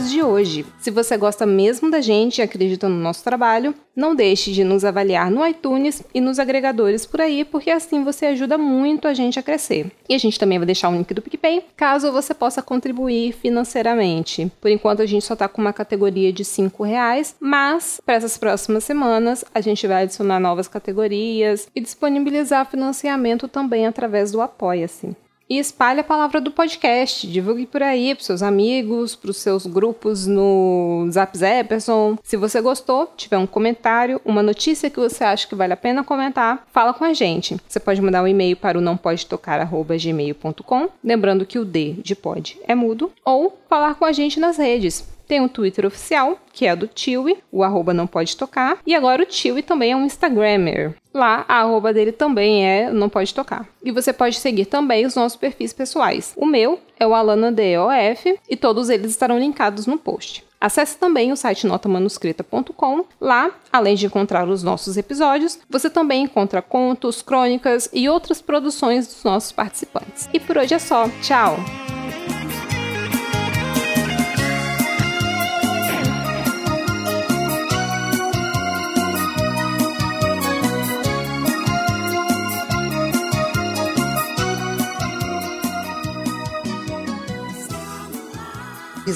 [0.06, 0.64] De hoje.
[0.78, 4.84] Se você gosta mesmo da gente e acredita no nosso trabalho, não deixe de nos
[4.84, 9.38] avaliar no iTunes e nos agregadores por aí, porque assim você ajuda muito a gente
[9.38, 9.90] a crescer.
[10.08, 14.50] E a gente também vai deixar o link do PicPay, caso você possa contribuir financeiramente.
[14.60, 18.38] Por enquanto a gente só está com uma categoria de R$ reais, mas para essas
[18.38, 25.16] próximas semanas a gente vai adicionar novas categorias e disponibilizar financiamento também através do Apoia-se
[25.48, 27.26] e espalhe a palavra do podcast.
[27.26, 32.18] Divulgue por aí para seus amigos, para os seus grupos no Zap Zapperson.
[32.22, 36.04] Se você gostou, tiver um comentário, uma notícia que você acha que vale a pena
[36.04, 37.56] comentar, fala com a gente.
[37.66, 42.14] Você pode mandar um e-mail para o não pode tocar@gmail.com, lembrando que o D de
[42.14, 45.15] pod é mudo, ou falar com a gente nas redes.
[45.26, 48.78] Tem o Twitter oficial, que é do Tiwi, o arroba não pode tocar.
[48.86, 50.94] E agora o Tiwi também é um Instagrammer.
[51.12, 53.66] Lá, a arroba dele também é não pode tocar.
[53.82, 56.32] E você pode seguir também os nossos perfis pessoais.
[56.36, 60.44] O meu é o Alana DOF e todos eles estarão linkados no post.
[60.60, 63.04] Acesse também o site notamanuscrita.com.
[63.20, 69.06] Lá, além de encontrar os nossos episódios, você também encontra contos, crônicas e outras produções
[69.06, 70.28] dos nossos participantes.
[70.32, 71.08] E por hoje é só.
[71.22, 71.56] Tchau!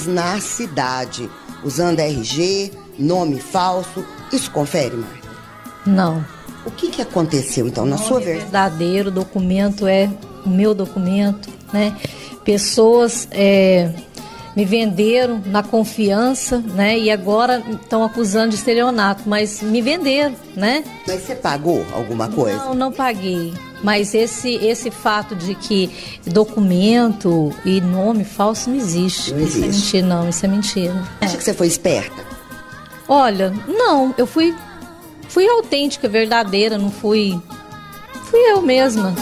[0.05, 1.29] Na cidade,
[1.63, 4.05] usando RG, nome falso.
[4.31, 5.29] Isso confere, Marta?
[5.85, 6.25] Não.
[6.65, 8.43] O que, que aconteceu, então, na sua versão?
[8.43, 10.09] verdadeiro, documento é
[10.45, 11.95] o meu documento, né?
[12.43, 13.91] Pessoas é,
[14.55, 16.97] me venderam na confiança, né?
[16.97, 20.83] E agora estão acusando de estelionato, mas me venderam, né?
[21.07, 22.57] Mas você pagou alguma coisa?
[22.57, 23.53] Não, não paguei.
[23.83, 25.89] Mas esse, esse fato de que
[26.27, 29.33] documento e nome falso não existe.
[29.33, 29.95] Não Isso é existe.
[29.95, 31.03] mentira, não, isso é mentira.
[31.19, 32.23] Acha que você foi esperta?
[33.07, 34.55] Olha, não, eu fui
[35.27, 37.39] fui autêntica, verdadeira, não fui
[38.25, 39.13] fui eu mesma.